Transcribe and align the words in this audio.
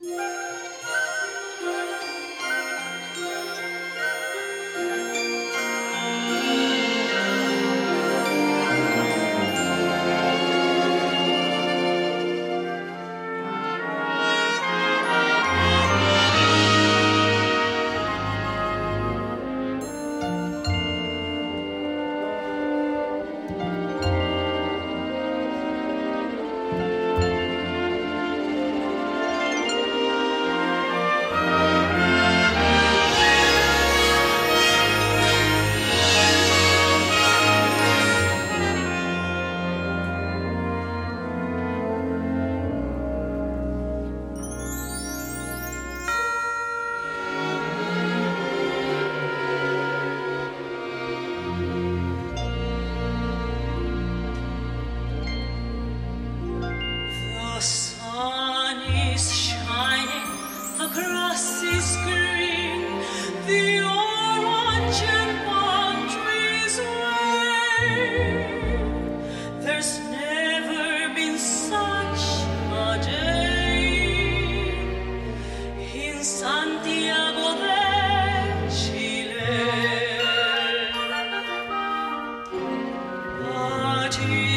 Yeah. 0.00 0.35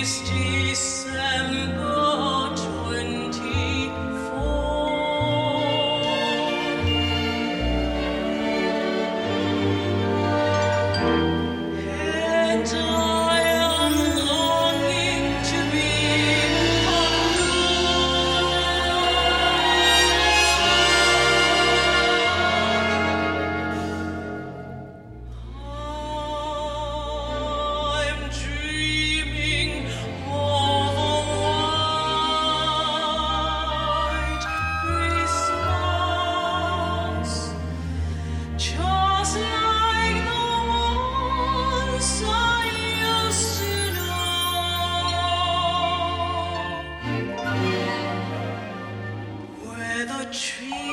With 0.00 0.59
every 50.10 50.24
Christmas 50.26 50.89